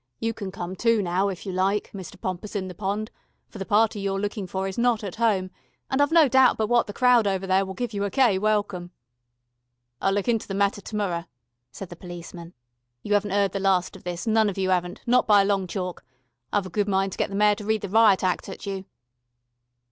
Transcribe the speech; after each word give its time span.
You 0.19 0.33
can 0.33 0.51
come 0.51 0.75
too 0.75 0.99
now 1.03 1.29
if 1.29 1.45
you 1.45 1.51
like, 1.51 1.91
Mr. 1.93 2.19
Pompous 2.19 2.55
in 2.55 2.67
the 2.67 2.73
Pond, 2.73 3.11
for 3.49 3.59
the 3.59 3.67
party 3.67 3.99
you're 3.99 4.19
looking 4.19 4.47
for 4.47 4.67
is 4.67 4.75
not 4.75 5.03
at 5.03 5.17
home, 5.17 5.51
and 5.91 6.01
I've 6.01 6.11
no 6.11 6.27
doubt 6.27 6.57
but 6.57 6.65
what 6.65 6.87
that 6.87 6.95
crowd 6.95 7.27
over 7.27 7.45
there 7.45 7.63
will 7.67 7.75
give 7.75 7.93
you 7.93 8.03
a 8.03 8.09
gay 8.09 8.39
welcome." 8.39 8.89
"I'll 10.01 10.11
look 10.13 10.27
into 10.27 10.47
the 10.47 10.55
metter 10.55 10.81
to 10.81 10.95
morrer," 10.95 11.27
said 11.71 11.89
the 11.89 11.95
policeman. 11.95 12.55
"You 13.03 13.13
'aven't 13.13 13.31
'eard 13.33 13.51
the 13.51 13.59
last 13.59 13.95
of 13.95 14.03
this, 14.03 14.25
none 14.25 14.49
of 14.49 14.57
you 14.57 14.71
'aven't, 14.71 15.01
not 15.05 15.27
by 15.27 15.43
a 15.43 15.45
long 15.45 15.67
chalk. 15.67 16.03
I've 16.51 16.65
a 16.65 16.71
good 16.71 16.87
mind 16.87 17.11
to 17.11 17.17
get 17.19 17.29
the 17.29 17.35
Mayor 17.35 17.53
to 17.53 17.65
read 17.65 17.81
the 17.81 17.87
Riot 17.89 18.23
Act 18.23 18.49
at 18.49 18.65
you." 18.65 18.85